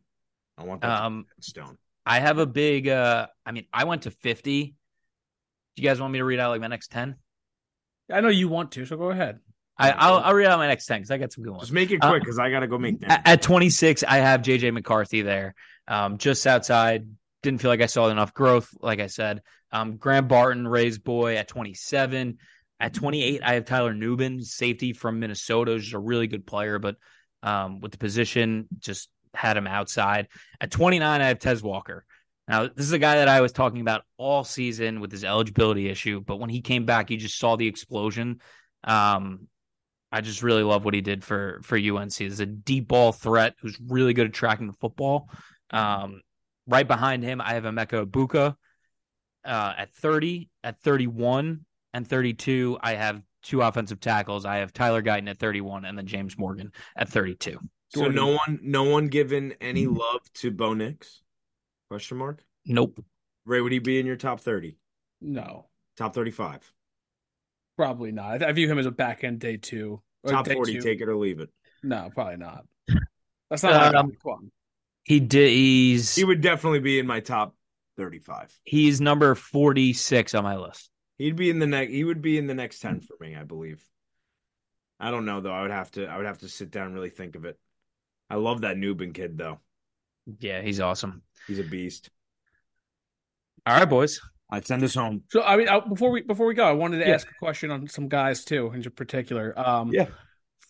[0.59, 1.79] I want that Um, stone.
[2.07, 2.89] I have a big.
[2.89, 4.75] uh I mean, I went to fifty.
[5.77, 7.17] Do you guys want me to read out like my next ten?
[8.13, 9.39] I know you want to, so go ahead.
[9.79, 11.63] I, I'll, I'll read out my next ten because I got some good ones.
[11.63, 13.23] Just make it Uh, quick because I gotta go make At, that.
[13.25, 15.55] at twenty six, I have JJ McCarthy there,
[15.89, 17.09] um, just outside.
[17.43, 18.69] Didn't feel like I saw enough growth.
[18.81, 19.41] Like I said,
[19.73, 22.39] um, Graham Barton, Ray's boy at twenty seven.
[22.79, 26.79] At twenty eight, I have Tyler Nubin, safety from Minnesota, who's a really good player,
[26.79, 26.97] but
[27.43, 30.29] um, with the position, just had him outside.
[30.61, 32.05] At 29, I have Tez Walker.
[32.49, 35.89] Now, this is a guy that I was talking about all season with his eligibility
[35.89, 38.41] issue, but when he came back, you just saw the explosion.
[38.83, 39.47] Um,
[40.13, 42.15] I just really love what he did for for UNC.
[42.15, 45.31] He's a deep ball threat who's really good at tracking the football.
[45.71, 46.23] Um,
[46.67, 48.57] right behind him, I have Emeka Egbuka
[49.45, 52.79] uh, at 30, at 31, and 32.
[52.81, 54.45] I have two offensive tackles.
[54.45, 57.59] I have Tyler Guyton at 31, and then James Morgan at 32.
[57.89, 61.23] So no one no one given any love to Bo Nix?
[61.89, 62.45] Question mark?
[62.65, 63.05] Nope.
[63.45, 64.77] Ray, would he be in your top 30?
[65.21, 65.67] No,
[65.97, 66.73] Top 35?
[67.77, 68.43] probably not.
[68.43, 70.03] I, I view him as a back end day two.
[70.27, 70.81] Top day 40, two.
[70.81, 71.49] take it or leave it.
[71.83, 72.65] No, probably not.
[73.49, 73.73] That's not.
[73.73, 74.23] Um, got it.
[74.23, 74.53] Come on.
[75.03, 75.51] He did.
[75.51, 77.57] He's He would definitely be in my top
[77.97, 78.57] 35.
[78.65, 80.91] he's number 46 on my list.
[81.21, 83.45] He'd be in the next he would be in the next 10 for me, I
[83.45, 83.85] believe.
[84.99, 85.53] I don't know though.
[85.53, 87.59] I would have to I would have to sit down and really think of it.
[88.31, 89.59] I love that Nubin kid though.
[90.39, 91.21] Yeah, he's awesome.
[91.47, 92.09] He's a beast.
[93.67, 94.19] All right, boys.
[94.51, 95.25] I'd send us home.
[95.29, 97.17] So I mean, uh, before we before we go, I wanted to Yeah.
[97.17, 99.53] ask a question on some guys too, in particular.
[99.59, 100.07] Um, Yeah.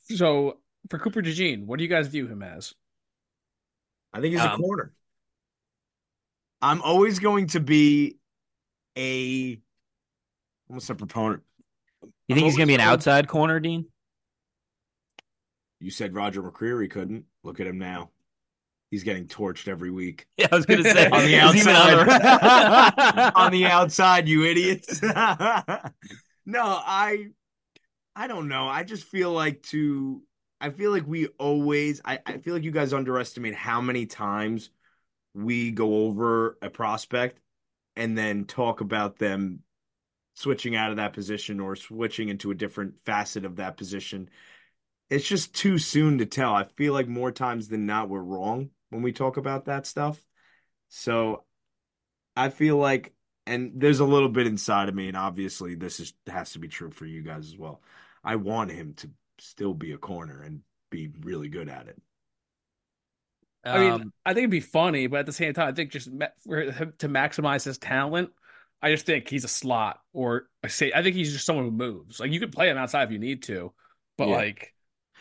[0.06, 0.58] So
[0.90, 2.74] for Cooper DeJean, what do you guys view him as?
[4.12, 4.92] I think he's a Um, corner.
[6.60, 8.18] I'm always going to be
[8.98, 9.60] a
[10.70, 11.42] almost a proponent.
[12.28, 13.86] You think he's going to be an outside corner, Dean?
[15.80, 17.24] You said Roger McCreary couldn't.
[17.42, 18.10] Look at him now.
[18.90, 20.26] He's getting torched every week.
[20.36, 22.12] Yeah, I was going to say on the is he even outside.
[22.42, 25.02] on on the outside, you idiots.
[25.02, 27.28] no, I
[28.14, 28.68] I don't know.
[28.68, 30.22] I just feel like to
[30.60, 34.70] I feel like we always I, I feel like you guys underestimate how many times
[35.34, 37.40] we go over a prospect
[37.96, 39.60] and then talk about them
[40.40, 44.30] switching out of that position or switching into a different facet of that position.
[45.10, 46.54] It's just too soon to tell.
[46.54, 50.20] I feel like more times than not we're wrong when we talk about that stuff.
[50.88, 51.44] So
[52.36, 53.14] I feel like,
[53.46, 56.68] and there's a little bit inside of me, and obviously this is has to be
[56.68, 57.82] true for you guys as well.
[58.24, 62.00] I want him to still be a corner and be really good at it.
[63.72, 65.90] I mean, Um, I think it'd be funny, but at the same time, I think
[65.90, 66.08] just
[66.40, 68.30] for him to maximize his talent,
[68.82, 71.70] I just think he's a slot or I say I think he's just someone who
[71.70, 72.20] moves.
[72.20, 73.72] Like you could play him outside if you need to,
[74.16, 74.36] but Yeah.
[74.36, 74.74] like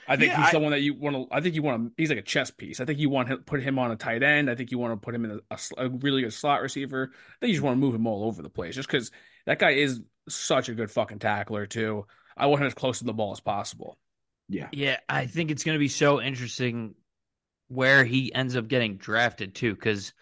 [0.08, 1.28] I think Yeah, he's I- someone that you want to.
[1.32, 1.94] I think you want to.
[2.02, 2.80] He's like a chess piece.
[2.80, 4.50] I think you want to put him on a tight end.
[4.50, 7.12] I think you want to put him in a, a a really good slot receiver.
[7.14, 9.12] I think you just want to move him all over the place, just because
[9.46, 12.06] that guy is such a good fucking tackler too.
[12.36, 14.00] I want him as close to the ball as possible.
[14.48, 14.70] Yeah.
[14.72, 16.96] Yeah, I think it's going to be so interesting
[17.68, 20.14] where he ends up getting drafted too, because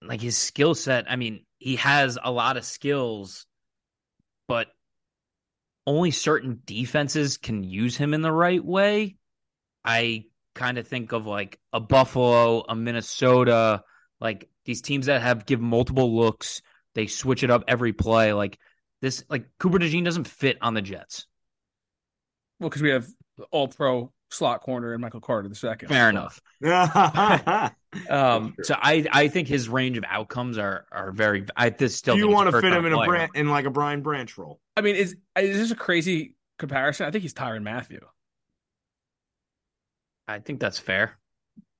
[0.00, 1.08] like his skill set.
[1.08, 3.46] I mean, he has a lot of skills,
[4.48, 4.66] but
[5.86, 9.14] only certain defenses can use him in the right way.
[9.84, 10.24] I
[10.56, 13.84] kind of think of like a Buffalo, a Minnesota,
[14.20, 16.62] like these teams that have give multiple looks.
[16.96, 18.32] They switch it up every play.
[18.32, 18.58] Like
[19.00, 21.28] this, like Cooper DeJean doesn't fit on the Jets.
[22.58, 23.06] Well, because we have
[23.52, 25.88] all pro slot corner and Michael Carter the second.
[25.88, 26.40] Fair enough.
[28.08, 28.64] Um, Sure.
[28.64, 31.44] so I I think his range of outcomes are are very.
[31.54, 33.08] I this still you want to fit him round in a player.
[33.08, 34.60] Bran- in like a Brian Branch role?
[34.78, 37.04] I mean, is is this a crazy comparison?
[37.06, 38.00] I think he's Tyrann Mathieu.
[40.26, 41.18] I think that's fair.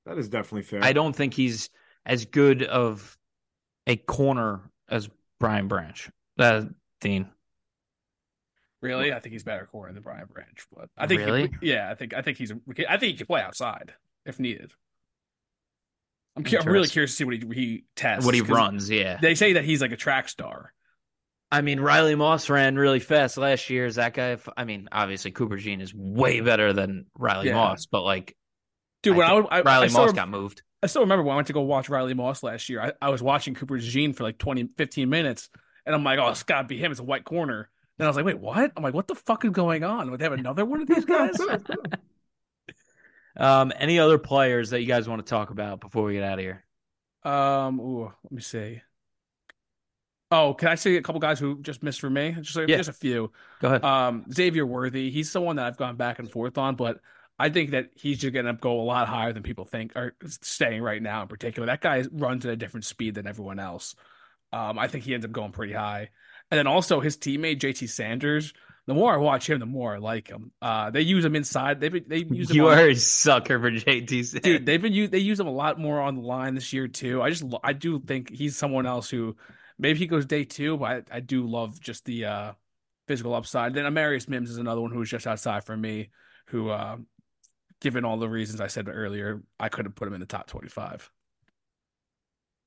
[0.04, 0.84] That is definitely fair.
[0.84, 1.70] I don't think he's
[2.04, 3.16] as good of
[3.86, 5.08] a corner as
[5.40, 6.10] Brian Branch.
[6.38, 6.64] Uh,
[7.00, 7.30] Dean.
[8.82, 10.66] Really, I think he's better corner than Brian Branch.
[10.76, 11.22] But I think,
[11.62, 12.58] he- yeah, I think I think he's a,
[12.88, 13.94] I think he can play outside
[14.26, 14.72] if needed.
[16.36, 18.24] I'm, cu- I'm really curious to see what he, he tests.
[18.26, 19.18] What he 'cause runs, yeah.
[19.20, 20.72] They say that he's like a track star.
[21.50, 23.84] I mean, Riley Moss ran really fast last year.
[23.84, 24.38] Is that guy?
[24.56, 27.54] I mean, obviously Cooper Jean is way better than Riley Yeah.
[27.54, 28.34] Moss, but like
[29.02, 30.62] Dude, I when I, would, I, Riley I still, Moss got moved.
[30.82, 32.80] I still remember when I went to go watch Riley Moss last year.
[32.82, 35.50] I, I was watching Cooper Jean for like 20, 15 minutes,
[35.84, 36.90] and I'm like, oh, it's got to be him.
[36.90, 37.68] It's a white corner.
[38.02, 38.72] Then I was like, wait, what?
[38.76, 40.10] I'm like, what the fuck is going on?
[40.10, 41.38] Would they have another one of these guys?
[43.34, 46.38] Um, any other players that you guys want to talk about before we get out
[46.38, 46.64] of here?
[47.22, 48.82] Um, ooh, let me see.
[50.30, 52.36] Oh, can I say a couple guys who just missed for me?
[52.42, 52.76] Just Yeah.
[52.76, 53.32] just a few.
[53.60, 53.84] Go ahead.
[53.84, 57.00] Um, Xavier Worthy, he's someone that I've gone back and forth on, but
[57.38, 60.12] I think that he's just going to go a lot higher than people think are
[60.42, 61.22] saying right now.
[61.22, 63.94] In particular, that guy runs at a different speed than everyone else.
[64.52, 66.10] Um, I think he ends up going pretty high.
[66.52, 68.52] And then also his teammate JT Sanders.
[68.86, 70.50] The more I watch him, the more I like him.
[70.60, 71.80] Uh, they use him inside.
[71.80, 74.42] They they use him you on- are a sucker for JT.
[74.42, 77.22] dude they've been they use him a lot more on the line this year too
[77.22, 79.34] i just i do think he's someone else who
[79.78, 82.52] maybe he goes day two but i, I do love just the uh
[83.08, 86.10] physical upside then amarius mims is another one who's just outside for me
[86.48, 86.96] who uh
[87.80, 90.46] given all the reasons i said earlier i could have put him in the top
[90.48, 91.10] 25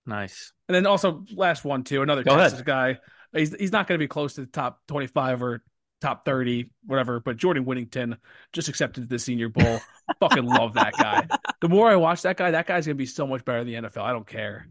[0.05, 0.53] nice.
[0.67, 2.43] and then also last one too another Go ahead.
[2.51, 2.97] texas guy
[3.35, 5.63] he's, he's not going to be close to the top 25 or
[6.01, 8.17] top 30 whatever but jordan whittington
[8.53, 9.79] just accepted the senior bowl
[10.19, 11.25] fucking love that guy
[11.61, 13.73] the more I watch that guy, that guy's gonna be so much better in the
[13.75, 14.03] NFL.
[14.03, 14.67] I don't care.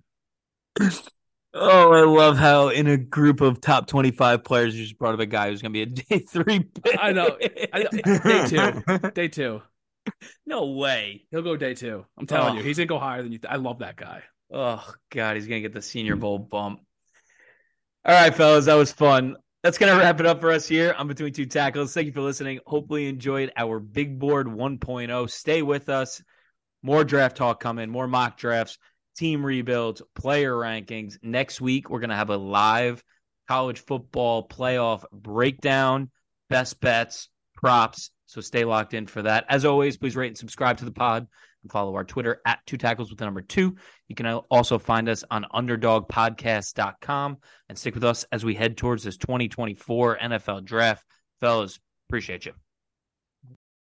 [1.57, 5.21] Oh, I love how in a group of top twenty-five players, you just brought up
[5.21, 6.97] a guy who's going to be a day three pick.
[7.01, 7.39] I know.
[7.73, 9.63] I, day two, day two,
[10.47, 11.27] no way.
[11.31, 12.05] he'll go day two.
[12.19, 12.57] I'm telling Oh.
[12.59, 13.39] you, he's gonna go higher than you.
[13.39, 14.25] Th- I love that guy.
[14.53, 16.81] Oh God, he's gonna get the Senior Bowl bump.
[18.07, 19.35] All right, fellas, that was fun.
[19.63, 21.95] That's gonna wrap it up for us here on Between Two Tackles.
[21.95, 22.61] Thank you for listening.
[22.67, 25.31] Hopefully, you enjoyed our Big Board 1.0.
[25.31, 26.23] Stay with us.
[26.83, 27.89] More draft talk coming.
[27.89, 28.77] More mock drafts,
[29.17, 31.17] team rebuilds, player rankings.
[31.23, 33.03] Next week, we're gonna have a live
[33.49, 36.11] college football playoff breakdown,
[36.51, 38.11] best bets, props.
[38.27, 39.47] So stay locked in for that.
[39.49, 41.27] As always, please rate and subscribe to the pod
[41.71, 43.77] follow our Twitter at two tackles with the number two.
[44.09, 47.39] You can also find us on underdogpodcast.com
[47.69, 51.05] and stick with us as we head towards this 2024 NFL draft.
[51.41, 52.53] Fellas, appreciate you.